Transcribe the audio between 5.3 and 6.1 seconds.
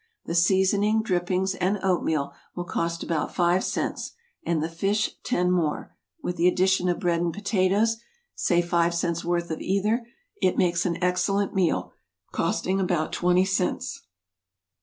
more;